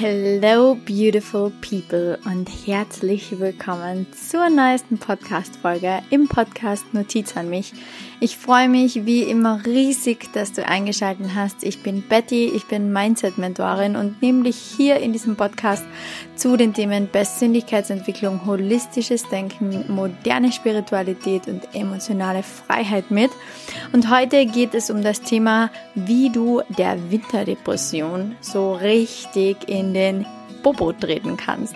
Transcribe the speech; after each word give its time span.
Hello, 0.00 0.76
beautiful 0.76 1.50
people 1.60 2.20
und 2.24 2.48
herzlich 2.68 3.40
willkommen 3.40 4.06
zur 4.12 4.48
neuesten 4.48 4.96
Podcast-Folge 4.96 6.02
im 6.10 6.28
Podcast 6.28 6.94
Notiz 6.94 7.36
an 7.36 7.50
mich. 7.50 7.72
Ich 8.20 8.36
freue 8.36 8.68
mich 8.68 9.06
wie 9.06 9.22
immer 9.22 9.60
riesig, 9.66 10.32
dass 10.32 10.52
du 10.52 10.64
eingeschaltet 10.64 11.30
hast. 11.34 11.64
Ich 11.64 11.82
bin 11.82 12.02
Betty, 12.02 12.46
ich 12.46 12.66
bin 12.66 12.92
Mindset-Mentorin 12.92 13.96
und 13.96 14.22
nehme 14.22 14.44
dich 14.44 14.56
hier 14.56 14.98
in 14.98 15.12
diesem 15.12 15.34
Podcast 15.34 15.84
zu 16.36 16.56
den 16.56 16.74
Themen 16.74 17.08
Persönlichkeitsentwicklung, 17.08 18.46
holistisches 18.46 19.28
Denken, 19.28 19.84
moderne 19.88 20.52
Spiritualität 20.52 21.48
und 21.48 21.74
emotionale 21.74 22.44
Freiheit 22.44 23.10
mit. 23.10 23.32
Und 23.92 24.10
heute 24.10 24.46
geht 24.46 24.74
es 24.74 24.90
um 24.90 25.02
das 25.02 25.22
Thema, 25.22 25.70
wie 25.96 26.30
du 26.30 26.62
der 26.76 27.10
Winterdepression 27.10 28.36
so 28.40 28.74
richtig 28.74 29.68
in 29.68 29.87
den 29.94 30.26
Bobo 30.62 30.92
treten 30.92 31.36
kannst 31.36 31.74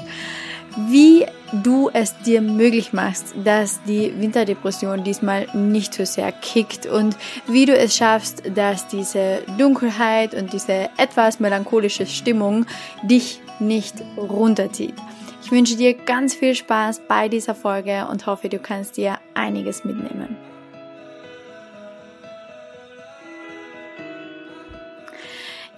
wie 0.77 1.27
du 1.53 1.91
es 1.93 2.17
dir 2.23 2.41
möglich 2.41 2.93
machst, 2.93 3.35
dass 3.45 3.83
die 3.85 4.19
Winterdepression 4.19 5.05
diesmal 5.05 5.47
nicht 5.55 5.93
so 5.95 6.05
sehr 6.05 6.33
kickt 6.33 6.87
und 6.87 7.17
wie 7.47 7.67
du 7.67 7.77
es 7.77 7.97
schaffst, 7.97 8.43
dass 8.55 8.89
diese 8.89 9.43
Dunkelheit 9.59 10.35
und 10.35 10.53
diese 10.53 10.89
etwas 10.97 11.41
melancholische 11.41 12.07
Stimmung 12.07 12.67
dich 13.03 13.41
nicht 13.59 13.97
runterzieht. 14.17 14.95
Ich 15.45 15.51
wünsche 15.51 15.77
dir 15.77 15.95
ganz 15.95 16.35
viel 16.35 16.55
Spaß 16.55 17.03
bei 17.07 17.29
dieser 17.29 17.55
Folge 17.55 18.07
und 18.11 18.27
hoffe, 18.27 18.49
du 18.49 18.59
kannst 18.59 18.97
dir 18.97 19.19
einiges 19.35 19.85
mitnehmen. 19.85 20.37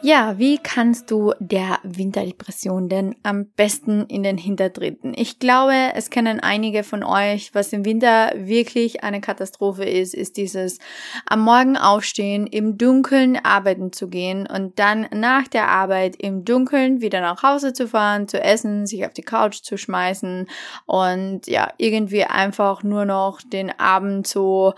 Ja, 0.06 0.38
wie 0.38 0.58
kannst 0.58 1.10
du 1.10 1.32
der 1.38 1.78
Winterdepression 1.82 2.90
denn 2.90 3.16
am 3.22 3.46
besten 3.46 4.04
in 4.04 4.22
den 4.22 4.36
Hintertreten? 4.36 5.14
Ich 5.16 5.38
glaube, 5.38 5.94
es 5.94 6.10
kennen 6.10 6.40
einige 6.40 6.84
von 6.84 7.02
euch, 7.02 7.54
was 7.54 7.72
im 7.72 7.86
Winter 7.86 8.30
wirklich 8.36 9.02
eine 9.02 9.22
Katastrophe 9.22 9.84
ist, 9.84 10.12
ist 10.12 10.36
dieses 10.36 10.78
am 11.24 11.40
Morgen 11.40 11.78
aufstehen, 11.78 12.46
im 12.46 12.76
Dunkeln 12.76 13.38
arbeiten 13.42 13.94
zu 13.94 14.08
gehen 14.08 14.46
und 14.46 14.78
dann 14.78 15.06
nach 15.10 15.48
der 15.48 15.68
Arbeit 15.68 16.16
im 16.16 16.44
Dunkeln 16.44 17.00
wieder 17.00 17.22
nach 17.22 17.42
Hause 17.42 17.72
zu 17.72 17.88
fahren, 17.88 18.28
zu 18.28 18.38
essen, 18.42 18.86
sich 18.86 19.06
auf 19.06 19.14
die 19.14 19.22
Couch 19.22 19.62
zu 19.62 19.78
schmeißen 19.78 20.50
und 20.84 21.46
ja, 21.46 21.72
irgendwie 21.78 22.24
einfach 22.24 22.82
nur 22.82 23.06
noch 23.06 23.40
den 23.40 23.70
Abend 23.80 24.26
so 24.26 24.74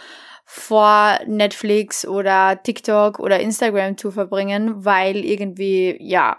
vor 0.48 1.19
Netflix 1.27 2.06
oder 2.06 2.62
TikTok 2.62 3.19
oder 3.19 3.41
Instagram 3.41 3.98
zu 3.98 4.12
verbringen, 4.12 4.84
weil 4.84 5.16
irgendwie, 5.25 5.97
ja, 6.00 6.36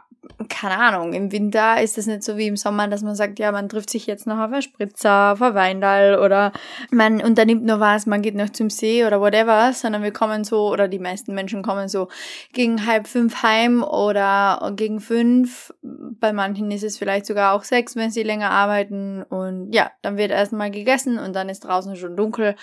keine 0.50 0.78
Ahnung, 0.78 1.14
im 1.14 1.32
Winter 1.32 1.82
ist 1.82 1.98
es 1.98 2.08
nicht 2.08 2.24
so 2.24 2.38
wie 2.38 2.48
im 2.48 2.56
Sommer, 2.56 2.88
dass 2.88 3.02
man 3.02 3.16
sagt, 3.16 3.38
ja, 3.38 3.52
man 3.52 3.68
trifft 3.68 3.90
sich 3.90 4.08
jetzt 4.08 4.28
noch 4.28 4.38
auf 4.38 4.52
einen 4.52 4.62
Spritzer, 4.62 5.34
auf 5.34 5.42
ein 5.42 5.56
Weindal 5.56 6.20
oder 6.20 6.54
man 6.90 7.22
unternimmt 7.22 7.66
noch 7.66 7.80
was, 7.80 8.06
man 8.06 8.22
geht 8.22 8.36
noch 8.36 8.50
zum 8.50 8.70
See 8.70 9.06
oder 9.06 9.20
whatever, 9.20 9.74
sondern 9.74 10.04
wir 10.04 10.12
kommen 10.12 10.44
so, 10.44 10.72
oder 10.72 10.88
die 10.88 11.00
meisten 11.00 11.34
Menschen 11.34 11.62
kommen 11.62 11.90
so 11.90 12.08
gegen 12.54 12.86
halb 12.86 13.08
fünf 13.08 13.44
heim 13.44 13.84
oder 13.84 14.72
gegen 14.76 15.02
fünf. 15.02 15.74
Bei 15.82 16.32
manchen 16.32 16.72
ist 16.72 16.84
es 16.84 16.98
vielleicht 16.98 17.26
sogar 17.26 17.54
auch 17.54 17.64
sechs, 17.64 17.96
wenn 17.98 18.12
sie 18.12 18.24
länger 18.24 18.52
arbeiten 18.52 19.24
und 19.24 19.74
ja, 19.74 19.92
dann 20.02 20.18
wird 20.18 20.32
erstmal 20.32 20.72
gegessen 20.72 21.20
und 21.20 21.36
dann 21.36 21.50
ist 21.50 21.66
draußen 21.66 21.96
schon 21.98 22.16
dunkel 22.16 22.56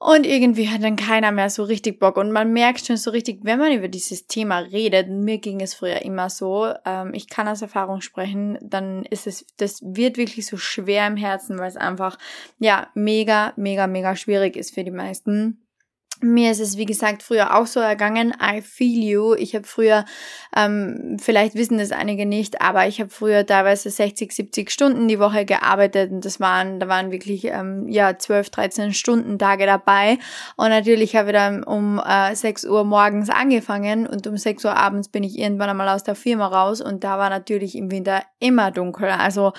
und 0.00 0.26
irgendwie 0.26 0.68
hat 0.68 0.82
dann 0.82 0.94
keiner 0.94 1.32
mehr 1.32 1.50
so 1.50 1.64
richtig 1.64 1.98
Bock. 1.98 2.16
Und 2.16 2.30
man 2.30 2.52
merkt 2.52 2.86
schon 2.86 2.96
so 2.96 3.10
richtig, 3.10 3.40
wenn 3.42 3.58
man 3.58 3.72
über 3.72 3.88
dieses 3.88 4.28
Thema 4.28 4.58
redet, 4.58 5.08
mir 5.08 5.38
ging 5.38 5.60
es 5.60 5.74
früher 5.74 6.02
immer 6.02 6.30
so, 6.30 6.72
ähm, 6.84 7.12
ich 7.14 7.28
kann 7.28 7.48
aus 7.48 7.62
Erfahrung 7.62 8.00
sprechen, 8.00 8.58
dann 8.62 9.04
ist 9.04 9.26
es, 9.26 9.44
das 9.56 9.80
wird 9.82 10.16
wirklich 10.16 10.46
so 10.46 10.56
schwer 10.56 11.06
im 11.06 11.16
Herzen, 11.16 11.58
weil 11.58 11.68
es 11.68 11.76
einfach, 11.76 12.16
ja, 12.60 12.88
mega, 12.94 13.52
mega, 13.56 13.88
mega 13.88 14.14
schwierig 14.14 14.56
ist 14.56 14.74
für 14.74 14.84
die 14.84 14.92
meisten. 14.92 15.67
Mir 16.20 16.50
ist 16.50 16.60
es, 16.60 16.76
wie 16.76 16.84
gesagt, 16.84 17.22
früher 17.22 17.56
auch 17.56 17.66
so 17.66 17.78
ergangen. 17.78 18.34
I 18.42 18.60
feel 18.60 19.04
you. 19.04 19.34
Ich 19.34 19.54
habe 19.54 19.64
früher, 19.66 20.04
ähm, 20.56 21.16
vielleicht 21.20 21.54
wissen 21.54 21.78
das 21.78 21.92
einige 21.92 22.26
nicht, 22.26 22.60
aber 22.60 22.88
ich 22.88 23.00
habe 23.00 23.10
früher 23.10 23.46
teilweise 23.46 23.88
60, 23.88 24.32
70 24.32 24.70
Stunden 24.70 25.06
die 25.06 25.20
Woche 25.20 25.44
gearbeitet 25.44 26.10
und 26.10 26.24
das 26.24 26.40
waren, 26.40 26.80
da 26.80 26.88
waren 26.88 27.12
wirklich 27.12 27.44
ähm, 27.44 27.86
ja 27.88 28.18
12, 28.18 28.50
13 28.50 28.94
Stunden 28.94 29.38
Tage 29.38 29.64
dabei. 29.64 30.18
Und 30.56 30.70
natürlich 30.70 31.14
habe 31.14 31.28
ich 31.28 31.34
dann 31.34 31.62
um 31.62 32.00
äh, 32.04 32.34
6 32.34 32.64
Uhr 32.64 32.84
morgens 32.84 33.30
angefangen 33.30 34.06
und 34.06 34.26
um 34.26 34.36
6 34.36 34.64
Uhr 34.64 34.76
abends 34.76 35.08
bin 35.08 35.22
ich 35.22 35.38
irgendwann 35.38 35.70
einmal 35.70 35.88
aus 35.88 36.02
der 36.02 36.16
Firma 36.16 36.48
raus 36.48 36.80
und 36.80 37.04
da 37.04 37.18
war 37.18 37.30
natürlich 37.30 37.76
im 37.76 37.92
Winter 37.92 38.24
immer 38.40 38.72
dunkel. 38.72 39.08
Also 39.08 39.52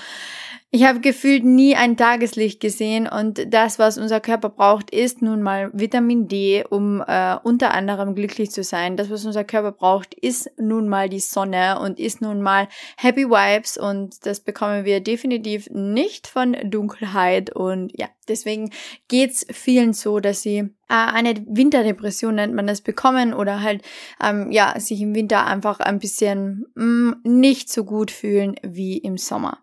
ich 0.71 0.83
habe 0.83 0.99
gefühlt 0.99 1.43
nie 1.43 1.75
ein 1.75 1.97
Tageslicht 1.97 2.59
gesehen 2.59 3.07
und 3.07 3.51
das, 3.51 3.79
was 3.79 3.97
unser 3.97 4.19
Körper 4.19 4.49
braucht, 4.49 4.91
ist 4.91 5.21
nun 5.23 5.41
mal 5.41 5.71
Vitamin 5.73 6.27
D, 6.27 6.63
um 6.69 7.01
äh, 7.07 7.37
unter 7.41 7.73
anderem 7.73 8.13
glücklich 8.13 8.51
zu 8.51 8.63
sein. 8.63 8.95
Das, 8.95 9.09
was 9.09 9.25
unser 9.25 9.43
Körper 9.43 9.71
braucht, 9.71 10.13
ist 10.13 10.51
nun 10.59 10.87
mal 10.87 11.09
die 11.09 11.19
Sonne 11.19 11.79
und 11.79 11.99
ist 11.99 12.21
nun 12.21 12.43
mal 12.43 12.67
Happy 12.97 13.25
Vibes 13.25 13.77
und 13.77 14.27
das 14.27 14.41
bekommen 14.41 14.85
wir 14.85 15.01
definitiv 15.01 15.67
nicht 15.71 16.27
von 16.27 16.55
Dunkelheit 16.69 17.49
und 17.55 17.91
ja, 17.97 18.07
deswegen 18.27 18.69
geht's 19.07 19.47
vielen 19.51 19.93
so, 19.93 20.19
dass 20.19 20.43
sie 20.43 20.69
äh, 20.89 20.93
eine 20.93 21.35
Winterdepression 21.47 22.35
nennt 22.35 22.53
man 22.53 22.67
das 22.67 22.81
bekommen 22.81 23.33
oder 23.33 23.61
halt 23.61 23.83
ähm, 24.23 24.51
ja 24.51 24.79
sich 24.79 25.01
im 25.01 25.15
Winter 25.15 25.45
einfach 25.45 25.79
ein 25.79 25.99
bisschen 25.99 26.65
mh, 26.75 26.85
mm, 26.85 27.21
nicht 27.23 27.71
so 27.71 27.83
gut 27.83 28.11
fühlen 28.11 28.55
wie 28.63 28.97
im 28.97 29.17
Sommer. 29.17 29.59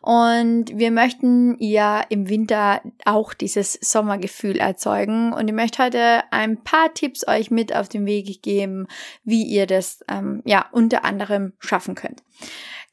Und 0.00 0.66
wir 0.78 0.90
möchten 0.90 1.56
ja 1.58 2.00
im 2.08 2.28
Winter 2.28 2.80
auch 3.04 3.34
dieses 3.34 3.72
Sommergefühl 3.80 4.58
erzeugen 4.58 5.32
und 5.32 5.48
ich 5.48 5.54
möchte 5.54 5.82
heute 5.82 6.22
ein 6.30 6.62
paar 6.62 6.94
Tipps 6.94 7.26
euch 7.26 7.50
mit 7.50 7.74
auf 7.74 7.88
den 7.88 8.06
Weg 8.06 8.42
geben, 8.42 8.86
wie 9.24 9.42
ihr 9.42 9.66
das 9.66 10.04
ähm, 10.08 10.42
ja 10.44 10.66
unter 10.72 11.04
anderem 11.04 11.52
schaffen 11.58 11.94
könnt. 11.94 12.22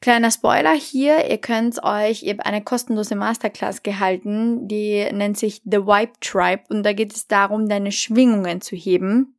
Kleiner 0.00 0.30
Spoiler 0.30 0.74
hier, 0.74 1.28
ihr 1.28 1.38
könnt 1.38 1.82
euch, 1.82 2.22
ihr 2.22 2.32
habt 2.34 2.46
eine 2.46 2.62
kostenlose 2.62 3.16
Masterclass 3.16 3.82
gehalten, 3.82 4.68
die 4.68 5.06
nennt 5.12 5.38
sich 5.38 5.62
The 5.64 5.86
Vibe 5.86 6.12
Tribe 6.20 6.62
und 6.68 6.82
da 6.82 6.92
geht 6.92 7.14
es 7.14 7.26
darum, 7.26 7.68
deine 7.68 7.92
Schwingungen 7.92 8.60
zu 8.60 8.76
heben. 8.76 9.35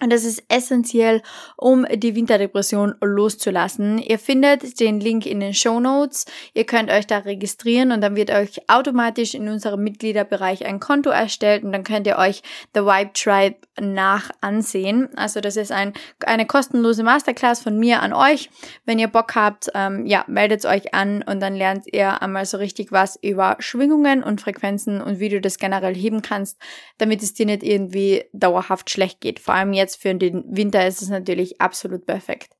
Und 0.00 0.12
das 0.12 0.24
ist 0.24 0.42
essentiell, 0.48 1.22
um 1.56 1.86
die 1.94 2.16
Winterdepression 2.16 2.96
loszulassen. 3.00 3.98
Ihr 3.98 4.18
findet 4.18 4.80
den 4.80 4.98
Link 4.98 5.26
in 5.26 5.38
den 5.38 5.54
Show 5.54 5.78
Notes. 5.78 6.26
Ihr 6.54 6.64
könnt 6.64 6.90
euch 6.90 7.06
da 7.06 7.18
registrieren 7.18 7.92
und 7.92 8.00
dann 8.00 8.16
wird 8.16 8.32
euch 8.32 8.68
automatisch 8.68 9.34
in 9.34 9.48
unserem 9.48 9.84
Mitgliederbereich 9.84 10.66
ein 10.66 10.80
Konto 10.80 11.10
erstellt 11.10 11.62
und 11.62 11.70
dann 11.70 11.84
könnt 11.84 12.08
ihr 12.08 12.18
euch 12.18 12.42
The 12.74 12.80
Vibe 12.80 13.12
Tribe 13.12 13.56
nach 13.80 14.30
ansehen. 14.40 15.08
Also 15.16 15.40
das 15.40 15.56
ist 15.56 15.72
ein, 15.72 15.92
eine 16.26 16.46
kostenlose 16.46 17.02
Masterclass 17.02 17.60
von 17.60 17.78
mir 17.78 18.02
an 18.02 18.12
euch. 18.12 18.50
Wenn 18.84 18.98
ihr 18.98 19.08
Bock 19.08 19.34
habt, 19.34 19.70
ähm, 19.74 20.04
ja, 20.06 20.24
meldet 20.26 20.64
euch 20.66 20.94
an 20.94 21.22
und 21.22 21.40
dann 21.40 21.54
lernt 21.54 21.86
ihr 21.92 22.20
einmal 22.20 22.44
so 22.44 22.58
richtig 22.58 22.92
was 22.92 23.18
über 23.22 23.56
Schwingungen 23.60 24.22
und 24.22 24.40
Frequenzen 24.40 25.00
und 25.00 25.20
wie 25.20 25.28
du 25.28 25.40
das 25.40 25.58
generell 25.58 25.94
heben 25.94 26.22
kannst, 26.22 26.58
damit 26.98 27.22
es 27.22 27.34
dir 27.34 27.46
nicht 27.46 27.62
irgendwie 27.62 28.24
dauerhaft 28.32 28.90
schlecht 28.90 29.20
geht. 29.20 29.40
Vor 29.40 29.54
allem 29.54 29.72
jetzt 29.72 29.91
jetzt 29.92 30.02
für 30.02 30.14
den 30.14 30.44
Winter 30.46 30.86
ist 30.86 31.02
es 31.02 31.08
natürlich 31.08 31.60
absolut 31.60 32.06
perfekt. 32.06 32.50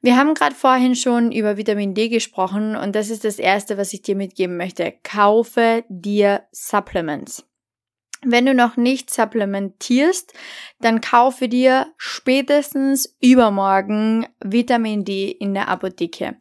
Wir 0.00 0.16
haben 0.16 0.34
gerade 0.34 0.54
vorhin 0.54 0.96
schon 0.96 1.30
über 1.30 1.56
Vitamin 1.56 1.94
D 1.94 2.08
gesprochen 2.08 2.74
und 2.74 2.96
das 2.96 3.08
ist 3.08 3.24
das 3.24 3.38
Erste, 3.38 3.78
was 3.78 3.92
ich 3.92 4.02
dir 4.02 4.16
mitgeben 4.16 4.56
möchte. 4.56 4.92
Kaufe 5.04 5.84
dir 5.88 6.42
Supplements. 6.50 7.46
Wenn 8.24 8.46
du 8.46 8.54
noch 8.54 8.76
nicht 8.76 9.10
supplementierst, 9.10 10.32
dann 10.80 11.00
kaufe 11.00 11.48
dir 11.48 11.88
spätestens 11.96 13.16
übermorgen 13.20 14.26
Vitamin 14.38 15.04
D 15.04 15.28
in 15.28 15.54
der 15.54 15.68
Apotheke. 15.68 16.36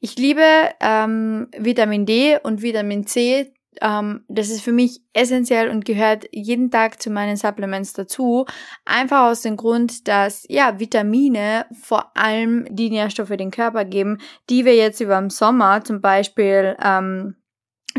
Ich 0.00 0.16
liebe 0.16 0.44
ähm, 0.80 1.48
Vitamin 1.56 2.06
D 2.06 2.38
und 2.40 2.62
Vitamin 2.62 3.06
C 3.06 3.52
ähm, 3.80 4.24
das 4.28 4.50
ist 4.50 4.62
für 4.62 4.72
mich 4.72 5.00
essentiell 5.12 5.68
und 5.68 5.84
gehört 5.84 6.26
jeden 6.32 6.70
Tag 6.70 7.00
zu 7.00 7.10
meinen 7.10 7.36
Supplements 7.36 7.92
dazu. 7.92 8.46
Einfach 8.84 9.30
aus 9.30 9.42
dem 9.42 9.56
Grund, 9.56 10.08
dass 10.08 10.44
ja 10.48 10.78
Vitamine 10.80 11.66
vor 11.82 12.12
allem 12.16 12.66
die 12.70 12.90
Nährstoffe 12.90 13.36
den 13.36 13.50
Körper 13.50 13.84
geben, 13.84 14.18
die 14.50 14.64
wir 14.64 14.74
jetzt 14.74 15.00
über 15.00 15.18
den 15.18 15.30
Sommer 15.30 15.84
zum 15.84 16.00
Beispiel 16.00 16.76
ähm, 16.82 17.36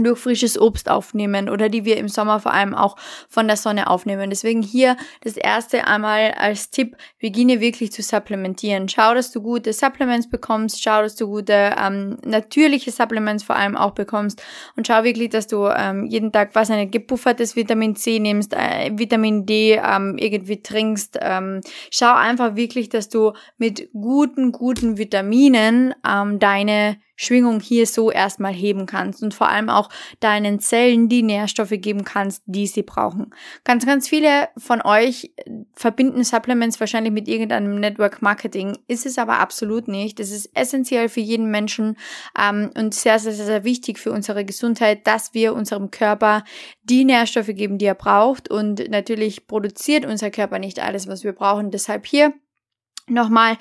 durch 0.03 0.19
frisches 0.19 0.59
Obst 0.59 0.89
aufnehmen 0.89 1.49
oder 1.49 1.69
die 1.69 1.85
wir 1.85 1.97
im 1.97 2.09
Sommer 2.09 2.39
vor 2.39 2.53
allem 2.53 2.73
auch 2.73 2.97
von 3.29 3.47
der 3.47 3.57
Sonne 3.57 3.89
aufnehmen. 3.89 4.29
Deswegen 4.29 4.61
hier 4.61 4.97
das 5.21 5.37
erste 5.37 5.87
einmal 5.87 6.31
als 6.31 6.69
Tipp, 6.69 6.97
beginne 7.19 7.61
wirklich 7.61 7.91
zu 7.91 8.01
supplementieren. 8.01 8.89
Schau, 8.89 9.13
dass 9.13 9.31
du 9.31 9.41
gute 9.41 9.73
Supplements 9.73 10.29
bekommst, 10.29 10.83
schau, 10.83 11.01
dass 11.01 11.15
du 11.15 11.27
gute 11.27 11.75
ähm, 11.81 12.17
natürliche 12.25 12.91
Supplements 12.91 13.43
vor 13.43 13.55
allem 13.55 13.77
auch 13.77 13.91
bekommst 13.91 14.41
und 14.75 14.87
schau 14.87 15.03
wirklich, 15.03 15.29
dass 15.29 15.47
du 15.47 15.67
ähm, 15.67 16.05
jeden 16.05 16.31
Tag 16.31 16.55
was 16.55 16.69
eine 16.69 16.87
gepuffertes 16.87 17.55
Vitamin 17.55 17.95
C 17.95 18.19
nimmst, 18.19 18.53
äh, 18.53 18.91
Vitamin 18.93 19.45
D 19.45 19.73
ähm, 19.73 20.17
irgendwie 20.17 20.61
trinkst. 20.61 21.17
Ähm, 21.21 21.61
schau 21.91 22.13
einfach 22.13 22.55
wirklich, 22.55 22.89
dass 22.89 23.09
du 23.09 23.33
mit 23.57 23.89
guten, 23.93 24.51
guten 24.51 24.97
Vitaminen 24.97 25.93
ähm, 26.07 26.39
deine 26.39 26.97
Schwingung 27.15 27.59
hier 27.59 27.87
so 27.87 28.11
erstmal 28.11 28.53
heben 28.53 28.85
kannst 28.85 29.23
und 29.23 29.33
vor 29.33 29.47
allem 29.49 29.69
auch 29.85 29.89
deinen 30.19 30.59
Zellen 30.59 31.09
die 31.09 31.23
Nährstoffe 31.23 31.73
geben 31.73 32.03
kannst, 32.03 32.43
die 32.45 32.67
sie 32.67 32.83
brauchen. 32.83 33.33
Ganz, 33.63 33.85
ganz 33.85 34.07
viele 34.07 34.49
von 34.57 34.81
euch 34.81 35.33
verbinden 35.73 36.23
Supplements 36.23 36.79
wahrscheinlich 36.79 37.13
mit 37.13 37.27
irgendeinem 37.27 37.79
Network 37.79 38.21
Marketing, 38.21 38.77
ist 38.87 39.05
es 39.05 39.17
aber 39.17 39.39
absolut 39.39 39.87
nicht. 39.87 40.19
Es 40.19 40.31
ist 40.31 40.49
essentiell 40.55 41.09
für 41.09 41.21
jeden 41.21 41.49
Menschen 41.49 41.97
ähm, 42.39 42.71
und 42.77 42.93
sehr, 42.93 43.19
sehr, 43.19 43.33
sehr 43.33 43.63
wichtig 43.63 43.99
für 43.99 44.11
unsere 44.11 44.45
Gesundheit, 44.45 45.07
dass 45.07 45.33
wir 45.33 45.53
unserem 45.53 45.91
Körper 45.91 46.43
die 46.83 47.05
Nährstoffe 47.05 47.47
geben, 47.47 47.77
die 47.77 47.85
er 47.85 47.95
braucht 47.95 48.49
und 48.49 48.89
natürlich 48.89 49.47
produziert 49.47 50.05
unser 50.05 50.31
Körper 50.31 50.59
nicht 50.59 50.79
alles, 50.79 51.07
was 51.07 51.23
wir 51.23 51.33
brauchen. 51.33 51.71
Deshalb 51.71 52.05
hier 52.05 52.33
Nochmal, 53.07 53.57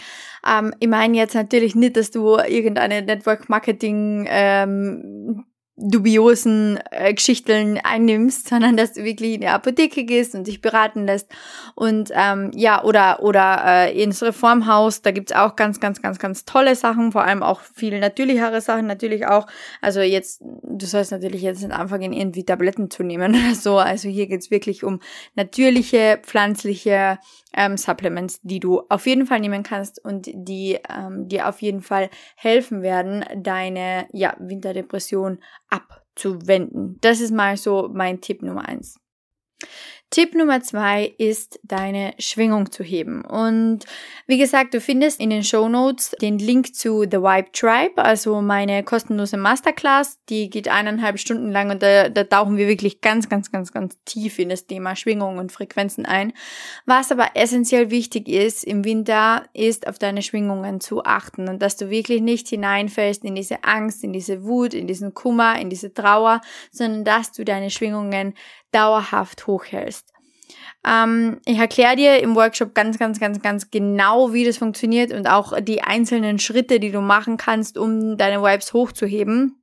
ähm, 0.46 0.72
ich 0.80 0.88
meine 0.88 1.18
jetzt 1.18 1.34
natürlich 1.34 1.74
nicht, 1.74 1.98
dass 1.98 2.10
du 2.10 2.38
irgendeine 2.38 3.02
Network 3.02 3.50
Marketing 3.50 4.26
ähm, 4.26 5.44
dubiosen 5.76 6.78
äh, 6.90 7.12
Geschichten 7.12 7.78
einnimmst, 7.82 8.48
sondern 8.50 8.76
dass 8.76 8.92
du 8.92 9.04
wirklich 9.04 9.34
in 9.34 9.40
die 9.40 9.48
Apotheke 9.48 10.04
gehst 10.04 10.34
und 10.34 10.46
dich 10.46 10.60
beraten 10.60 11.06
lässt 11.06 11.28
und 11.74 12.10
ähm, 12.14 12.50
ja 12.54 12.82
oder 12.84 13.22
oder 13.22 13.62
äh, 13.64 14.02
ins 14.02 14.22
Reformhaus, 14.22 15.02
da 15.02 15.10
gibt's 15.10 15.32
auch 15.32 15.56
ganz 15.56 15.80
ganz 15.80 16.00
ganz 16.00 16.18
ganz 16.18 16.44
tolle 16.44 16.76
Sachen, 16.76 17.12
vor 17.12 17.24
allem 17.24 17.42
auch 17.42 17.60
viel 17.60 17.98
natürlichere 17.98 18.60
Sachen 18.60 18.86
natürlich 18.86 19.26
auch. 19.26 19.46
Also 19.80 20.00
jetzt 20.00 20.42
du 20.62 20.86
sollst 20.86 21.12
natürlich 21.12 21.42
jetzt 21.42 21.62
nicht 21.62 21.72
anfangen 21.72 22.12
irgendwie 22.12 22.44
Tabletten 22.44 22.90
zu 22.90 23.02
nehmen 23.02 23.34
oder 23.34 23.54
so. 23.54 23.78
Also 23.78 24.08
hier 24.08 24.26
geht's 24.26 24.50
wirklich 24.50 24.84
um 24.84 25.00
natürliche 25.34 26.20
pflanzliche 26.22 27.18
ähm, 27.56 27.76
Supplements, 27.76 28.40
die 28.42 28.60
du 28.60 28.82
auf 28.88 29.06
jeden 29.06 29.26
Fall 29.26 29.40
nehmen 29.40 29.62
kannst 29.62 30.04
und 30.04 30.28
die 30.32 30.78
ähm, 30.88 31.28
dir 31.28 31.48
auf 31.48 31.62
jeden 31.62 31.82
Fall 31.82 32.10
helfen 32.36 32.82
werden, 32.82 33.24
deine 33.36 34.06
ja 34.12 34.36
Winterdepression 34.38 35.38
abzuwenden. 35.74 36.98
Das 37.00 37.20
ist 37.20 37.32
mal 37.32 37.56
so 37.56 37.88
mein 37.92 38.20
Tipp 38.20 38.42
Nummer 38.42 38.68
eins. 38.68 39.00
Tipp 40.14 40.37
Nummer 40.37 40.61
zwei 40.61 41.12
ist, 41.19 41.58
deine 41.64 42.14
Schwingung 42.20 42.70
zu 42.70 42.84
heben. 42.84 43.25
Und 43.25 43.81
wie 44.28 44.38
gesagt, 44.38 44.72
du 44.72 44.81
findest 44.81 45.19
in 45.19 45.28
den 45.28 45.43
Show 45.43 45.69
Notes 45.69 46.14
den 46.22 46.38
Link 46.38 46.76
zu 46.76 47.02
The 47.02 47.16
Vibe 47.16 47.50
Tribe, 47.50 48.05
also 48.05 48.40
meine 48.40 48.84
kostenlose 48.84 49.37
Masterclass. 49.37 50.20
Die 50.28 50.50
geht 50.50 50.69
eineinhalb 50.69 51.19
Stunden 51.19 51.50
lang 51.50 51.72
und 51.72 51.82
da, 51.82 52.08
da 52.11 52.22
tauchen 52.22 52.56
wir 52.56 52.69
wirklich 52.69 53.00
ganz, 53.00 53.28
ganz, 53.28 53.50
ganz, 53.50 53.72
ganz 53.72 53.99
tief 54.05 54.38
in 54.38 54.50
das 54.50 54.69
Thema 54.69 54.94
Schwingung 54.94 55.38
und 55.38 55.50
Frequenzen 55.50 56.06
ein. 56.06 56.32
Was 56.87 57.10
aber 57.10 57.31
essentiell 57.34 57.90
wichtig 57.90 58.28
ist 58.28 58.62
im 58.62 58.84
Winter, 58.84 59.43
ist 59.52 59.88
auf 59.88 59.99
deine 59.99 60.22
Schwingungen 60.22 60.81
zu 60.81 61.02
achten 61.02 61.49
und 61.49 61.60
dass 61.60 61.76
du 61.76 61.90
wirklich 61.90 62.20
nicht 62.20 62.46
hineinfällst 62.46 63.25
in 63.25 63.34
diese 63.34 63.64
Angst, 63.64 64.05
in 64.05 64.12
diese 64.12 64.44
Wut, 64.44 64.75
in 64.75 64.87
diesen 64.87 65.12
Kummer, 65.12 65.58
in 65.58 65.70
diese 65.70 65.93
Trauer, 65.93 66.40
sondern 66.70 67.02
dass 67.02 67.32
du 67.32 67.44
deine 67.44 67.70
Schwingungen 67.70 68.34
dauerhaft 68.74 69.46
hochhältst. 69.46 70.12
Ähm, 70.86 71.40
ich 71.46 71.58
erkläre 71.58 71.96
dir 71.96 72.18
im 72.20 72.34
Workshop 72.34 72.74
ganz, 72.74 72.98
ganz, 72.98 73.18
ganz, 73.18 73.40
ganz 73.40 73.70
genau, 73.70 74.32
wie 74.32 74.44
das 74.44 74.58
funktioniert 74.58 75.12
und 75.12 75.26
auch 75.26 75.58
die 75.60 75.82
einzelnen 75.82 76.38
Schritte, 76.38 76.80
die 76.80 76.90
du 76.90 77.00
machen 77.00 77.36
kannst, 77.36 77.78
um 77.78 78.18
deine 78.18 78.42
Vibes 78.42 78.72
hochzuheben. 78.72 79.60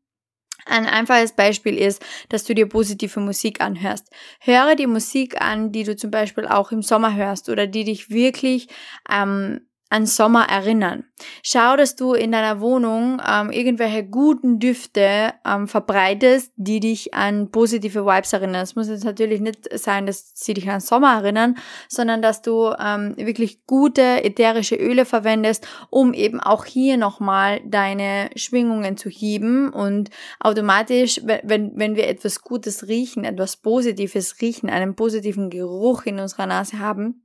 Ein 0.65 0.85
einfaches 0.85 1.33
Beispiel 1.33 1.77
ist, 1.77 2.03
dass 2.29 2.43
du 2.43 2.53
dir 2.53 2.67
positive 2.67 3.19
Musik 3.19 3.61
anhörst. 3.61 4.09
Höre 4.39 4.75
die 4.75 4.87
Musik 4.87 5.41
an, 5.41 5.71
die 5.71 5.83
du 5.83 5.95
zum 5.95 6.11
Beispiel 6.11 6.45
auch 6.45 6.71
im 6.71 6.83
Sommer 6.83 7.15
hörst 7.15 7.49
oder 7.49 7.65
die 7.65 7.83
dich 7.83 8.09
wirklich 8.11 8.67
ähm, 9.09 9.61
an 9.91 10.05
Sommer 10.05 10.47
erinnern. 10.49 11.03
Schau, 11.43 11.75
dass 11.75 11.95
du 11.97 12.13
in 12.13 12.31
deiner 12.31 12.61
Wohnung 12.61 13.21
ähm, 13.27 13.51
irgendwelche 13.51 14.05
guten 14.05 14.57
Düfte 14.57 15.33
ähm, 15.45 15.67
verbreitest, 15.67 16.53
die 16.55 16.79
dich 16.79 17.13
an 17.13 17.51
positive 17.51 18.05
Vibes 18.05 18.31
erinnern. 18.31 18.61
Es 18.61 18.75
muss 18.75 18.88
jetzt 18.88 19.03
natürlich 19.03 19.41
nicht 19.41 19.67
sein, 19.77 20.05
dass 20.05 20.31
sie 20.33 20.53
dich 20.53 20.69
an 20.69 20.79
Sommer 20.79 21.15
erinnern, 21.15 21.57
sondern 21.89 22.21
dass 22.21 22.41
du 22.41 22.73
ähm, 22.79 23.15
wirklich 23.17 23.65
gute 23.65 24.23
ätherische 24.23 24.75
Öle 24.75 25.03
verwendest, 25.03 25.67
um 25.89 26.13
eben 26.13 26.39
auch 26.39 26.63
hier 26.63 26.95
nochmal 26.95 27.59
deine 27.65 28.29
Schwingungen 28.37 28.95
zu 28.95 29.09
heben 29.09 29.73
und 29.73 30.09
automatisch, 30.39 31.19
wenn, 31.25 31.73
wenn 31.75 31.97
wir 31.97 32.07
etwas 32.07 32.41
Gutes 32.41 32.87
riechen, 32.87 33.25
etwas 33.25 33.57
Positives 33.57 34.41
riechen, 34.41 34.69
einen 34.69 34.95
positiven 34.95 35.49
Geruch 35.49 36.03
in 36.05 36.19
unserer 36.19 36.45
Nase 36.45 36.79
haben, 36.79 37.23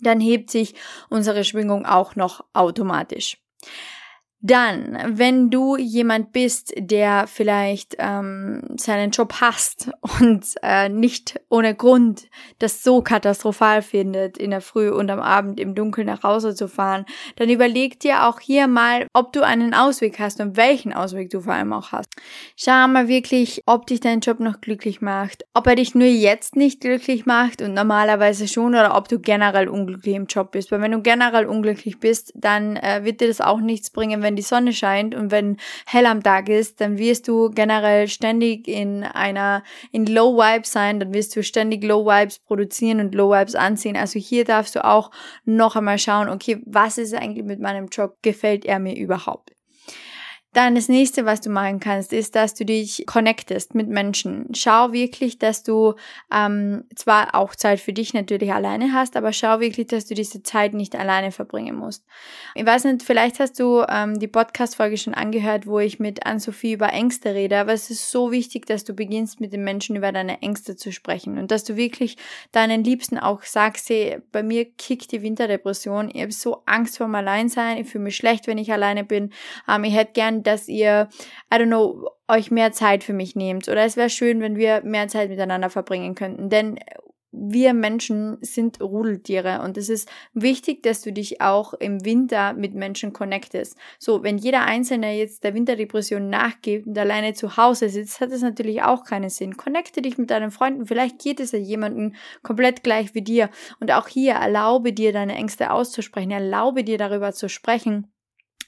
dann 0.00 0.20
hebt 0.20 0.50
sich 0.50 0.74
unsere 1.08 1.44
Schwingung 1.44 1.86
auch 1.86 2.16
noch 2.16 2.44
automatisch. 2.52 3.38
Dann, 4.40 4.96
wenn 5.04 5.50
du 5.50 5.76
jemand 5.76 6.30
bist, 6.30 6.72
der 6.76 7.26
vielleicht 7.26 7.96
ähm, 7.98 8.62
seinen 8.76 9.10
Job 9.10 9.40
hasst 9.40 9.90
und 10.20 10.44
äh, 10.62 10.88
nicht 10.88 11.40
ohne 11.48 11.74
Grund 11.74 12.28
das 12.60 12.84
so 12.84 13.02
katastrophal 13.02 13.82
findet, 13.82 14.38
in 14.38 14.50
der 14.50 14.60
Früh 14.60 14.90
und 14.90 15.10
am 15.10 15.18
Abend 15.18 15.58
im 15.58 15.74
Dunkeln 15.74 16.06
nach 16.06 16.22
Hause 16.22 16.54
zu 16.54 16.68
fahren, 16.68 17.04
dann 17.34 17.50
überleg 17.50 17.98
dir 17.98 18.28
auch 18.28 18.38
hier 18.38 18.68
mal, 18.68 19.08
ob 19.12 19.32
du 19.32 19.44
einen 19.44 19.74
Ausweg 19.74 20.20
hast 20.20 20.40
und 20.40 20.56
welchen 20.56 20.92
Ausweg 20.92 21.30
du 21.30 21.40
vor 21.40 21.54
allem 21.54 21.72
auch 21.72 21.90
hast. 21.90 22.08
Schau 22.56 22.86
mal 22.86 23.08
wirklich, 23.08 23.64
ob 23.66 23.88
dich 23.88 23.98
dein 23.98 24.20
Job 24.20 24.38
noch 24.38 24.60
glücklich 24.60 25.00
macht, 25.00 25.46
ob 25.52 25.66
er 25.66 25.74
dich 25.74 25.96
nur 25.96 26.06
jetzt 26.06 26.54
nicht 26.54 26.80
glücklich 26.80 27.26
macht 27.26 27.60
und 27.60 27.74
normalerweise 27.74 28.46
schon 28.46 28.68
oder 28.68 28.96
ob 28.96 29.08
du 29.08 29.18
generell 29.18 29.66
unglücklich 29.68 30.14
im 30.14 30.26
Job 30.26 30.52
bist. 30.52 30.70
Weil 30.70 30.80
wenn 30.80 30.92
du 30.92 31.02
generell 31.02 31.46
unglücklich 31.46 31.98
bist, 31.98 32.32
dann 32.36 32.76
äh, 32.76 33.00
wird 33.02 33.20
dir 33.20 33.26
das 33.26 33.40
auch 33.40 33.58
nichts 33.58 33.90
bringen, 33.90 34.22
wenn 34.28 34.36
die 34.36 34.42
Sonne 34.42 34.74
scheint 34.74 35.14
und 35.14 35.30
wenn 35.30 35.56
hell 35.86 36.04
am 36.04 36.22
Tag 36.22 36.50
ist, 36.50 36.82
dann 36.82 36.98
wirst 36.98 37.28
du 37.28 37.48
generell 37.48 38.08
ständig 38.08 38.68
in 38.68 39.02
einer, 39.02 39.62
in 39.90 40.04
Low 40.04 40.36
Vibes 40.36 40.70
sein, 40.70 41.00
dann 41.00 41.14
wirst 41.14 41.34
du 41.34 41.42
ständig 41.42 41.82
Low 41.82 42.04
Vibes 42.04 42.38
produzieren 42.40 43.00
und 43.00 43.14
Low 43.14 43.30
Vibes 43.30 43.54
anziehen. 43.54 43.96
Also 43.96 44.18
hier 44.18 44.44
darfst 44.44 44.76
du 44.76 44.84
auch 44.84 45.10
noch 45.46 45.76
einmal 45.76 45.98
schauen, 45.98 46.28
okay, 46.28 46.60
was 46.66 46.98
ist 46.98 47.14
eigentlich 47.14 47.46
mit 47.46 47.58
meinem 47.58 47.86
Job? 47.86 48.18
Gefällt 48.20 48.66
er 48.66 48.78
mir 48.78 48.96
überhaupt? 48.96 49.57
Dann 50.54 50.74
das 50.74 50.88
nächste, 50.88 51.26
was 51.26 51.42
du 51.42 51.50
machen 51.50 51.78
kannst, 51.78 52.12
ist, 52.12 52.34
dass 52.34 52.54
du 52.54 52.64
dich 52.64 53.04
connectest 53.06 53.74
mit 53.74 53.88
Menschen. 53.88 54.46
Schau 54.54 54.92
wirklich, 54.92 55.38
dass 55.38 55.62
du 55.62 55.94
ähm, 56.32 56.84
zwar 56.96 57.34
auch 57.34 57.54
Zeit 57.54 57.80
für 57.80 57.92
dich 57.92 58.14
natürlich 58.14 58.52
alleine 58.52 58.94
hast, 58.94 59.16
aber 59.16 59.34
schau 59.34 59.60
wirklich, 59.60 59.88
dass 59.88 60.06
du 60.06 60.14
diese 60.14 60.42
Zeit 60.42 60.72
nicht 60.72 60.96
alleine 60.96 61.32
verbringen 61.32 61.76
musst. 61.76 62.06
Ich 62.54 62.64
weiß 62.64 62.84
nicht, 62.84 63.02
vielleicht 63.02 63.40
hast 63.40 63.60
du 63.60 63.84
ähm, 63.90 64.18
die 64.18 64.26
Podcast-Folge 64.26 64.96
schon 64.96 65.12
angehört, 65.12 65.66
wo 65.66 65.80
ich 65.80 66.00
mit 66.00 66.24
Ann-Sophie 66.24 66.72
über 66.72 66.94
Ängste 66.94 67.34
rede, 67.34 67.58
aber 67.58 67.74
es 67.74 67.90
ist 67.90 68.10
so 68.10 68.32
wichtig, 68.32 68.64
dass 68.64 68.84
du 68.84 68.94
beginnst, 68.94 69.40
mit 69.40 69.52
den 69.52 69.64
Menschen 69.64 69.96
über 69.96 70.12
deine 70.12 70.40
Ängste 70.40 70.76
zu 70.76 70.92
sprechen 70.92 71.36
und 71.36 71.50
dass 71.50 71.64
du 71.64 71.76
wirklich 71.76 72.16
deinen 72.52 72.84
Liebsten 72.84 73.18
auch 73.18 73.42
sagst, 73.42 73.90
hey, 73.90 74.22
bei 74.32 74.42
mir 74.42 74.64
kickt 74.64 75.12
die 75.12 75.20
Winterdepression, 75.20 76.10
ich 76.10 76.22
habe 76.22 76.32
so 76.32 76.62
Angst 76.64 76.96
vor 76.96 77.06
dem 77.06 77.14
Alleinsein, 77.14 77.76
ich 77.76 77.88
fühle 77.88 78.04
mich 78.04 78.16
schlecht, 78.16 78.46
wenn 78.46 78.56
ich 78.56 78.72
alleine 78.72 79.04
bin, 79.04 79.30
ähm, 79.68 79.84
ich 79.84 79.94
hätte 79.94 80.12
gern 80.12 80.37
dass 80.42 80.68
ihr, 80.68 81.08
I 81.52 81.56
don't 81.56 81.66
know, 81.66 82.10
euch 82.28 82.50
mehr 82.50 82.72
Zeit 82.72 83.04
für 83.04 83.12
mich 83.12 83.36
nehmt. 83.36 83.68
Oder 83.68 83.84
es 83.84 83.96
wäre 83.96 84.10
schön, 84.10 84.40
wenn 84.40 84.56
wir 84.56 84.82
mehr 84.84 85.08
Zeit 85.08 85.30
miteinander 85.30 85.70
verbringen 85.70 86.14
könnten. 86.14 86.50
Denn 86.50 86.78
wir 87.30 87.74
Menschen 87.74 88.38
sind 88.40 88.80
Rudeltiere 88.80 89.60
und 89.62 89.76
es 89.76 89.88
ist 89.88 90.10
wichtig, 90.32 90.82
dass 90.82 91.02
du 91.02 91.12
dich 91.12 91.40
auch 91.42 91.74
im 91.74 92.04
Winter 92.04 92.54
mit 92.54 92.74
Menschen 92.74 93.12
connectest. 93.12 93.76
So, 93.98 94.22
wenn 94.22 94.38
jeder 94.38 94.62
Einzelne 94.64 95.14
jetzt 95.14 95.44
der 95.44 95.54
Winterdepression 95.54 96.30
nachgibt 96.30 96.86
und 96.86 96.98
alleine 96.98 97.34
zu 97.34 97.56
Hause 97.56 97.90
sitzt, 97.90 98.20
hat 98.20 98.32
das 98.32 98.40
natürlich 98.40 98.82
auch 98.82 99.04
keinen 99.04 99.28
Sinn. 99.28 99.56
Connecte 99.56 100.00
dich 100.00 100.16
mit 100.16 100.30
deinen 100.30 100.50
Freunden, 100.50 100.86
vielleicht 100.86 101.18
geht 101.22 101.40
es 101.40 101.52
ja 101.52 101.58
jemandem 101.58 102.14
komplett 102.42 102.82
gleich 102.82 103.14
wie 103.14 103.22
dir 103.22 103.50
und 103.78 103.92
auch 103.92 104.08
hier 104.08 104.32
erlaube 104.32 104.92
dir 104.92 105.12
deine 105.12 105.34
Ängste 105.34 105.70
auszusprechen, 105.70 106.30
erlaube 106.30 106.82
dir 106.82 106.96
darüber 106.96 107.32
zu 107.32 107.48
sprechen 107.48 108.10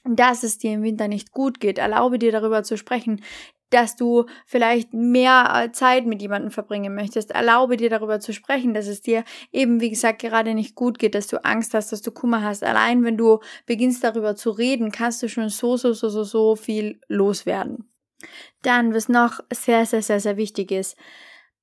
dass 0.03 0.43
es 0.43 0.57
dir 0.57 0.73
im 0.73 0.83
Winter 0.83 1.07
nicht 1.07 1.31
gut 1.31 1.59
geht. 1.59 1.77
Erlaube 1.77 2.19
dir 2.19 2.31
darüber 2.31 2.63
zu 2.63 2.77
sprechen, 2.77 3.21
dass 3.71 3.95
du 3.95 4.25
vielleicht 4.45 4.93
mehr 4.93 5.49
äh, 5.55 5.71
Zeit 5.71 6.05
mit 6.05 6.21
jemandem 6.21 6.51
verbringen 6.51 6.93
möchtest. 6.93 7.31
Erlaube 7.31 7.77
dir 7.77 7.89
darüber 7.89 8.19
zu 8.19 8.33
sprechen, 8.33 8.73
dass 8.73 8.87
es 8.87 9.01
dir 9.01 9.23
eben, 9.51 9.79
wie 9.79 9.89
gesagt, 9.89 10.19
gerade 10.19 10.53
nicht 10.53 10.75
gut 10.75 10.99
geht, 10.99 11.15
dass 11.15 11.27
du 11.27 11.43
Angst 11.43 11.73
hast, 11.73 11.91
dass 11.91 12.01
du 12.01 12.11
Kummer 12.11 12.43
hast. 12.43 12.63
Allein 12.63 13.03
wenn 13.03 13.17
du 13.17 13.39
beginnst 13.65 14.03
darüber 14.03 14.35
zu 14.35 14.51
reden, 14.51 14.91
kannst 14.91 15.23
du 15.23 15.29
schon 15.29 15.49
so, 15.49 15.77
so, 15.77 15.93
so, 15.93 16.09
so, 16.09 16.23
so 16.23 16.55
viel 16.55 16.99
loswerden. 17.07 17.89
Dann, 18.61 18.93
was 18.93 19.09
noch 19.09 19.39
sehr, 19.51 19.85
sehr, 19.85 20.03
sehr, 20.03 20.19
sehr 20.19 20.37
wichtig 20.37 20.71
ist, 20.71 20.95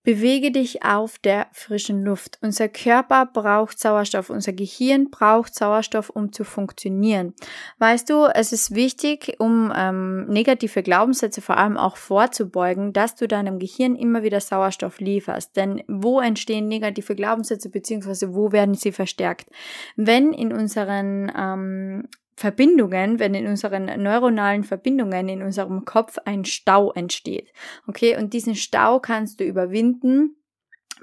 Bewege 0.04 0.50
dich 0.50 0.84
auf 0.84 1.18
der 1.18 1.48
frischen 1.52 2.02
Luft. 2.04 2.38
Unser 2.40 2.68
Körper 2.68 3.26
braucht 3.26 3.78
Sauerstoff, 3.78 4.30
unser 4.30 4.52
Gehirn 4.52 5.10
braucht 5.10 5.54
Sauerstoff, 5.54 6.08
um 6.08 6.32
zu 6.32 6.44
funktionieren. 6.44 7.34
Weißt 7.78 8.08
du, 8.08 8.24
es 8.24 8.52
ist 8.52 8.74
wichtig, 8.74 9.36
um 9.38 9.72
ähm, 9.76 10.26
negative 10.26 10.82
Glaubenssätze 10.82 11.42
vor 11.42 11.58
allem 11.58 11.76
auch 11.76 11.96
vorzubeugen, 11.96 12.92
dass 12.92 13.16
du 13.16 13.28
deinem 13.28 13.58
Gehirn 13.58 13.96
immer 13.96 14.22
wieder 14.22 14.40
Sauerstoff 14.40 15.00
lieferst. 15.00 15.56
Denn 15.56 15.82
wo 15.88 16.20
entstehen 16.20 16.68
negative 16.68 17.14
Glaubenssätze 17.14 17.68
beziehungsweise 17.68 18.34
wo 18.34 18.52
werden 18.52 18.74
sie 18.74 18.92
verstärkt? 18.92 19.50
Wenn 19.96 20.32
in 20.32 20.52
unseren 20.52 21.30
ähm, 21.36 22.08
Verbindungen, 22.38 23.18
wenn 23.18 23.34
in 23.34 23.48
unseren 23.48 23.86
neuronalen 24.00 24.62
Verbindungen 24.62 25.28
in 25.28 25.42
unserem 25.42 25.84
Kopf 25.84 26.18
ein 26.24 26.44
Stau 26.44 26.92
entsteht. 26.92 27.52
Okay, 27.88 28.16
und 28.16 28.32
diesen 28.32 28.54
Stau 28.54 29.00
kannst 29.00 29.40
du 29.40 29.44
überwinden 29.44 30.36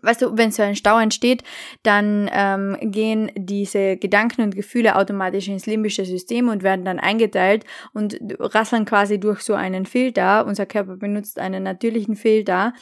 weißt 0.01 0.21
du, 0.21 0.37
wenn 0.37 0.51
so 0.51 0.63
ein 0.63 0.75
Stau 0.75 0.99
entsteht, 0.99 1.43
dann 1.83 2.29
ähm, 2.33 2.77
gehen 2.81 3.31
diese 3.35 3.97
Gedanken 3.97 4.41
und 4.41 4.55
Gefühle 4.55 4.95
automatisch 4.95 5.47
ins 5.47 5.65
limbische 5.65 6.05
System 6.05 6.49
und 6.49 6.63
werden 6.63 6.85
dann 6.85 6.99
eingeteilt 6.99 7.65
und 7.93 8.17
rasseln 8.39 8.85
quasi 8.85 9.19
durch 9.19 9.41
so 9.41 9.53
einen 9.53 9.85
Filter. 9.85 10.45
Unser 10.45 10.65
Körper 10.65 10.97
benutzt 10.97 11.39
einen 11.39 11.63
natürlichen 11.63 12.15
Filter. 12.15 12.73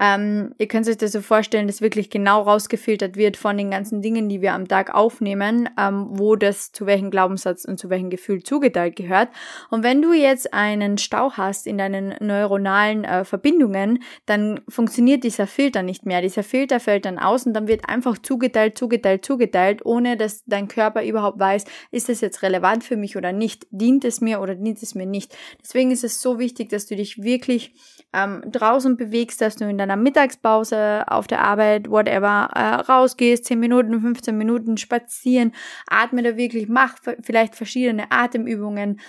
Ähm, 0.00 0.54
ihr 0.58 0.68
könnt 0.68 0.88
euch 0.88 0.96
das 0.96 1.12
so 1.12 1.20
vorstellen, 1.20 1.66
dass 1.66 1.80
wirklich 1.80 2.10
genau 2.10 2.42
rausgefiltert 2.42 3.16
wird 3.16 3.36
von 3.36 3.56
den 3.56 3.70
ganzen 3.70 4.02
Dingen, 4.02 4.28
die 4.28 4.40
wir 4.40 4.54
am 4.54 4.68
Tag 4.68 4.94
aufnehmen, 4.94 5.68
ähm, 5.78 6.06
wo 6.10 6.36
das 6.36 6.72
zu 6.72 6.86
welchem 6.86 7.10
Glaubenssatz 7.10 7.64
und 7.64 7.78
zu 7.78 7.90
welchem 7.90 8.10
Gefühl 8.10 8.42
zugeteilt 8.42 8.96
gehört. 8.96 9.28
Und 9.70 9.82
wenn 9.82 10.02
du 10.02 10.12
jetzt 10.12 10.54
einen 10.54 10.98
Stau 10.98 11.32
hast 11.32 11.66
in 11.66 11.78
deinen 11.78 12.14
neuronalen 12.20 13.04
äh, 13.04 13.24
Verbindungen, 13.24 14.02
dann 14.26 14.60
funktioniert 14.68 15.24
dieser 15.24 15.46
Filter 15.46 15.82
nicht 15.82 16.06
mehr. 16.06 16.22
Dieser 16.22 16.42
Filter 16.42 16.59
fällt 16.80 17.04
dann 17.04 17.18
aus 17.18 17.46
und 17.46 17.54
dann 17.54 17.68
wird 17.68 17.88
einfach 17.88 18.18
zugeteilt, 18.18 18.76
zugeteilt, 18.76 19.24
zugeteilt, 19.24 19.84
ohne 19.84 20.16
dass 20.16 20.44
dein 20.44 20.68
Körper 20.68 21.04
überhaupt 21.04 21.38
weiß, 21.38 21.64
ist 21.90 22.08
das 22.08 22.20
jetzt 22.20 22.42
relevant 22.42 22.84
für 22.84 22.96
mich 22.96 23.16
oder 23.16 23.32
nicht, 23.32 23.66
dient 23.70 24.04
es 24.04 24.20
mir 24.20 24.40
oder 24.40 24.54
dient 24.54 24.82
es 24.82 24.94
mir 24.94 25.06
nicht. 25.06 25.36
Deswegen 25.62 25.90
ist 25.90 26.04
es 26.04 26.20
so 26.20 26.38
wichtig, 26.38 26.68
dass 26.68 26.86
du 26.86 26.96
dich 26.96 27.22
wirklich 27.22 27.74
ähm, 28.12 28.42
draußen 28.46 28.96
bewegst, 28.96 29.40
dass 29.40 29.56
du 29.56 29.68
in 29.68 29.78
deiner 29.78 29.96
Mittagspause 29.96 31.04
auf 31.06 31.26
der 31.26 31.42
Arbeit, 31.42 31.90
whatever, 31.90 32.50
äh, 32.54 32.90
rausgehst, 32.90 33.44
10 33.46 33.58
Minuten, 33.58 34.00
15 34.00 34.36
Minuten 34.36 34.76
spazieren, 34.76 35.52
atme 35.86 36.22
da 36.22 36.36
wirklich, 36.36 36.68
mach 36.68 36.96
vielleicht 37.22 37.54
verschiedene 37.54 38.10
Atemübungen, 38.10 39.00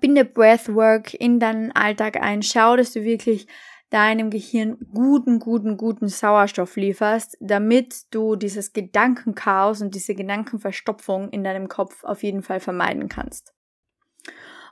binde 0.00 0.24
Breathwork 0.24 1.14
in 1.14 1.38
deinen 1.38 1.72
Alltag 1.72 2.20
ein, 2.20 2.42
schau, 2.42 2.76
dass 2.76 2.92
du 2.92 3.04
wirklich 3.04 3.46
deinem 3.90 4.30
Gehirn 4.30 4.78
guten, 4.92 5.38
guten, 5.38 5.76
guten 5.76 6.08
Sauerstoff 6.08 6.76
lieferst, 6.76 7.36
damit 7.40 8.12
du 8.14 8.36
dieses 8.36 8.72
Gedankenchaos 8.72 9.80
und 9.80 9.94
diese 9.94 10.14
Gedankenverstopfung 10.14 11.30
in 11.30 11.44
deinem 11.44 11.68
Kopf 11.68 12.04
auf 12.04 12.22
jeden 12.22 12.42
Fall 12.42 12.60
vermeiden 12.60 13.08
kannst. 13.08 13.54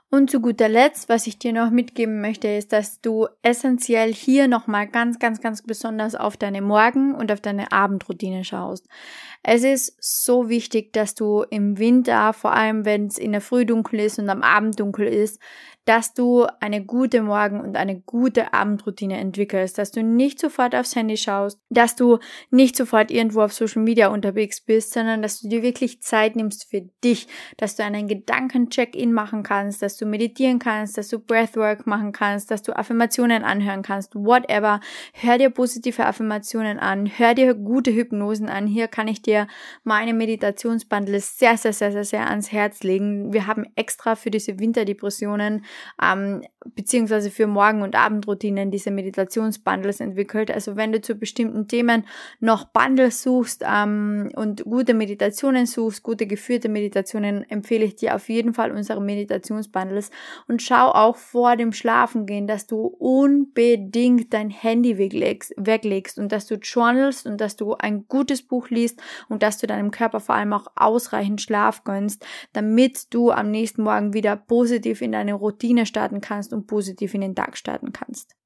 Und 0.09 0.31
zu 0.31 0.39
guter 0.39 0.69
Letzt, 0.69 1.09
was 1.09 1.27
ich 1.27 1.37
dir 1.37 1.51
noch 1.51 1.69
mitgeben 1.69 2.21
möchte, 2.21 2.47
ist, 2.47 2.71
dass 2.71 3.01
du 3.01 3.27
essentiell 3.41 4.13
hier 4.13 4.47
nochmal 4.47 4.87
ganz, 4.87 5.19
ganz, 5.19 5.41
ganz 5.41 5.61
besonders 5.61 6.15
auf 6.15 6.37
deine 6.37 6.61
Morgen- 6.61 7.13
und 7.13 7.29
auf 7.29 7.41
deine 7.41 7.73
Abendroutine 7.73 8.45
schaust. 8.45 8.87
Es 9.43 9.65
ist 9.65 9.97
so 9.99 10.47
wichtig, 10.47 10.93
dass 10.93 11.13
du 11.13 11.43
im 11.49 11.77
Winter, 11.77 12.31
vor 12.31 12.53
allem 12.53 12.85
wenn 12.85 13.07
es 13.07 13.17
in 13.17 13.33
der 13.33 13.41
Früh 13.41 13.65
dunkel 13.65 13.99
ist 13.99 14.17
und 14.17 14.29
am 14.29 14.43
Abend 14.43 14.79
dunkel 14.79 15.07
ist, 15.07 15.41
dass 15.87 16.13
du 16.13 16.45
eine 16.59 16.83
gute 16.83 17.21
Morgen- 17.21 17.61
und 17.61 17.77
eine 17.77 18.01
gute 18.01 18.53
Abendroutine 18.53 19.17
entwickelst, 19.17 19.77
dass 19.77 19.91
du 19.91 20.03
nicht 20.03 20.37
sofort 20.37 20.75
aufs 20.75 20.97
Handy 20.97 21.15
schaust, 21.15 21.61
dass 21.69 21.95
du 21.95 22.19
nicht 22.51 22.75
sofort 22.75 23.09
irgendwo 23.09 23.41
auf 23.41 23.53
Social 23.53 23.81
Media 23.81 24.09
unterwegs 24.09 24.59
bist, 24.59 24.91
sondern 24.91 25.21
dass 25.21 25.39
du 25.39 25.47
dir 25.47 25.63
wirklich 25.63 26.01
Zeit 26.01 26.35
nimmst 26.35 26.69
für 26.69 26.81
dich, 27.05 27.27
dass 27.55 27.77
du 27.77 27.85
einen 27.85 28.09
Gedanken-Check-In 28.09 29.13
machen 29.13 29.43
kannst, 29.43 29.81
dass 29.81 29.95
du 29.95 30.05
meditieren 30.05 30.59
kannst, 30.59 30.97
dass 30.97 31.07
du 31.07 31.19
Breathwork 31.19 31.87
machen 31.87 32.11
kannst, 32.11 32.51
dass 32.51 32.63
du 32.63 32.75
Affirmationen 32.75 33.45
anhören 33.45 33.81
kannst, 33.81 34.13
whatever. 34.13 34.81
Hör 35.13 35.37
dir 35.37 35.51
positive 35.51 36.05
Affirmationen 36.05 36.79
an, 36.79 37.09
hör 37.17 37.33
dir 37.33 37.53
gute 37.53 37.93
Hypnosen 37.93 38.49
an. 38.49 38.67
Hier 38.67 38.89
kann 38.89 39.07
ich 39.07 39.21
dir 39.21 39.47
meine 39.85 40.13
Meditationsbundle 40.13 41.21
sehr, 41.21 41.55
sehr, 41.55 41.71
sehr, 41.71 41.93
sehr, 41.93 42.03
sehr 42.03 42.29
ans 42.29 42.51
Herz 42.51 42.83
legen. 42.83 43.31
Wir 43.31 43.47
haben 43.47 43.65
extra 43.75 44.15
für 44.15 44.31
diese 44.31 44.59
Winterdepressionen 44.59 45.63
ähm, 46.01 46.43
beziehungsweise 46.75 47.31
für 47.31 47.47
Morgen- 47.47 47.81
und 47.81 47.95
Abendroutinen 47.95 48.71
diese 48.71 48.91
Meditationsbundles 48.91 49.99
entwickelt. 49.99 50.51
Also 50.51 50.75
wenn 50.75 50.91
du 50.91 51.01
zu 51.01 51.15
bestimmten 51.15 51.67
Themen 51.67 52.05
noch 52.39 52.65
Bundles 52.65 53.23
suchst 53.23 53.63
ähm, 53.67 54.29
und 54.35 54.63
gute 54.63 54.93
Meditationen 54.93 55.65
suchst, 55.65 56.03
gute 56.03 56.27
geführte 56.27 56.69
Meditationen, 56.69 57.49
empfehle 57.49 57.85
ich 57.85 57.95
dir 57.95 58.15
auf 58.15 58.29
jeden 58.29 58.53
Fall 58.53 58.71
unsere 58.71 59.01
Meditationsbundles 59.01 60.11
und 60.47 60.61
schau 60.61 60.91
auch 60.91 61.15
vor 61.15 61.55
dem 61.55 61.71
Schlafengehen, 61.73 62.47
dass 62.47 62.67
du 62.67 62.85
unbedingt 62.85 64.33
dein 64.33 64.49
Handy 64.49 64.97
weglegst, 64.97 65.53
weglegst 65.57 66.19
und 66.19 66.31
dass 66.31 66.47
du 66.47 66.55
journalst 66.55 67.25
und 67.25 67.39
dass 67.39 67.55
du 67.55 67.75
ein 67.75 68.07
gutes 68.07 68.41
Buch 68.41 68.69
liest 68.69 69.01
und 69.29 69.43
dass 69.43 69.57
du 69.57 69.67
deinem 69.67 69.91
Körper 69.91 70.19
vor 70.19 70.35
allem 70.35 70.53
auch 70.53 70.67
ausreichend 70.75 71.41
Schlaf 71.41 71.83
gönnst, 71.83 72.25
damit 72.53 73.13
du 73.13 73.31
am 73.31 73.51
nächsten 73.51 73.83
Morgen 73.83 74.13
wieder 74.13 74.35
positiv 74.35 75.01
in 75.01 75.11
deine 75.11 75.33
Routine 75.33 75.66
starten 75.85 76.21
kannst 76.21 76.53
und 76.53 76.67
positiv 76.67 77.13
in 77.13 77.21
den 77.21 77.35
Tag 77.35 77.57
starten 77.57 77.91
kannst. 77.91 78.36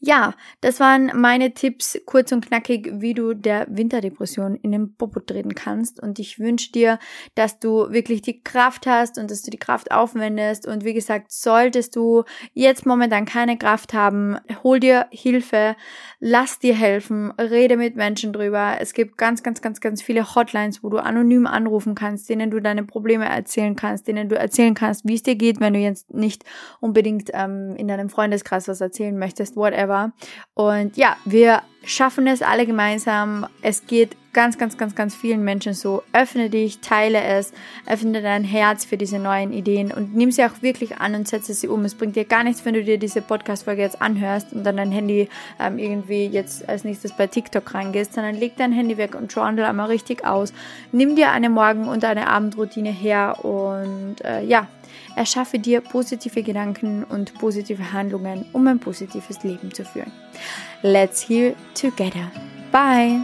Ja, 0.00 0.34
das 0.60 0.80
waren 0.80 1.12
meine 1.14 1.54
Tipps, 1.54 1.96
kurz 2.04 2.32
und 2.32 2.44
knackig, 2.44 2.90
wie 2.94 3.14
du 3.14 3.34
der 3.34 3.68
Winterdepression 3.70 4.56
in 4.56 4.72
den 4.72 4.96
Popo 4.96 5.20
treten 5.20 5.54
kannst. 5.54 6.02
Und 6.02 6.18
ich 6.18 6.40
wünsche 6.40 6.72
dir, 6.72 6.98
dass 7.36 7.60
du 7.60 7.92
wirklich 7.92 8.22
die 8.22 8.42
Kraft 8.42 8.88
hast 8.88 9.18
und 9.18 9.30
dass 9.30 9.42
du 9.42 9.52
die 9.52 9.58
Kraft 9.58 9.92
aufwendest. 9.92 10.66
Und 10.66 10.84
wie 10.84 10.94
gesagt, 10.94 11.30
solltest 11.30 11.94
du 11.94 12.24
jetzt 12.54 12.86
momentan 12.86 13.24
keine 13.24 13.56
Kraft 13.56 13.94
haben, 13.94 14.36
hol 14.64 14.80
dir 14.80 15.06
Hilfe, 15.10 15.76
lass 16.18 16.58
dir 16.58 16.74
helfen, 16.74 17.30
rede 17.38 17.76
mit 17.76 17.94
Menschen 17.94 18.32
drüber. 18.32 18.78
Es 18.80 18.94
gibt 18.94 19.16
ganz, 19.16 19.44
ganz, 19.44 19.62
ganz, 19.62 19.80
ganz 19.80 20.02
viele 20.02 20.34
Hotlines, 20.34 20.82
wo 20.82 20.88
du 20.88 20.98
anonym 20.98 21.46
anrufen 21.46 21.94
kannst, 21.94 22.28
denen 22.28 22.50
du 22.50 22.60
deine 22.60 22.82
Probleme 22.82 23.26
erzählen 23.26 23.76
kannst, 23.76 24.08
denen 24.08 24.28
du 24.28 24.36
erzählen 24.36 24.74
kannst, 24.74 25.06
wie 25.06 25.14
es 25.14 25.22
dir 25.22 25.36
geht, 25.36 25.60
wenn 25.60 25.74
du 25.74 25.78
jetzt 25.78 26.12
nicht 26.12 26.44
unbedingt 26.80 27.30
ähm, 27.32 27.76
in 27.76 27.86
deinem 27.86 28.08
Freundeskreis 28.08 28.66
was 28.66 28.80
erzählen 28.80 29.16
möchtest 29.16 29.51
Podcast, 29.52 29.56
whatever. 29.56 30.12
Und 30.54 30.96
ja, 30.96 31.16
wir 31.24 31.62
schaffen 31.84 32.26
es 32.26 32.42
alle 32.42 32.66
gemeinsam. 32.66 33.46
Es 33.60 33.86
geht 33.86 34.16
ganz, 34.32 34.56
ganz, 34.56 34.78
ganz, 34.78 34.94
ganz 34.94 35.14
vielen 35.14 35.42
Menschen 35.42 35.74
so. 35.74 36.02
Öffne 36.12 36.48
dich, 36.48 36.78
teile 36.78 37.22
es, 37.22 37.52
öffne 37.86 38.22
dein 38.22 38.44
Herz 38.44 38.84
für 38.84 38.96
diese 38.96 39.18
neuen 39.18 39.52
Ideen 39.52 39.92
und 39.92 40.14
nimm 40.14 40.30
sie 40.30 40.44
auch 40.44 40.62
wirklich 40.62 40.98
an 40.98 41.14
und 41.14 41.28
setze 41.28 41.52
sie 41.52 41.68
um. 41.68 41.84
Es 41.84 41.94
bringt 41.94 42.16
dir 42.16 42.24
gar 42.24 42.44
nichts, 42.44 42.64
wenn 42.64 42.74
du 42.74 42.82
dir 42.84 42.98
diese 42.98 43.20
Podcast-Folge 43.20 43.82
jetzt 43.82 44.00
anhörst 44.00 44.52
und 44.52 44.64
dann 44.64 44.76
dein 44.76 44.92
Handy 44.92 45.28
ähm, 45.60 45.78
irgendwie 45.78 46.26
jetzt 46.26 46.68
als 46.68 46.84
nächstes 46.84 47.12
bei 47.12 47.26
TikTok 47.26 47.74
reingehst, 47.74 48.14
sondern 48.14 48.36
leg 48.36 48.56
dein 48.56 48.72
Handy 48.72 48.96
weg 48.96 49.14
und 49.14 49.32
journal 49.32 49.66
einmal 49.66 49.88
richtig 49.88 50.24
aus. 50.24 50.52
Nimm 50.92 51.16
dir 51.16 51.30
eine 51.30 51.50
Morgen- 51.50 51.88
und 51.88 52.04
eine 52.04 52.28
Abendroutine 52.28 52.90
her 52.90 53.44
und 53.44 54.24
äh, 54.24 54.42
ja, 54.44 54.68
Erschaffe 55.16 55.58
dir 55.58 55.80
positive 55.80 56.42
Gedanken 56.42 57.04
und 57.04 57.34
positive 57.34 57.92
Handlungen, 57.92 58.46
um 58.52 58.66
ein 58.66 58.78
positives 58.78 59.42
Leben 59.42 59.72
zu 59.72 59.84
führen. 59.84 60.12
Let's 60.82 61.28
heal 61.28 61.54
together. 61.74 62.30
Bye! 62.70 63.20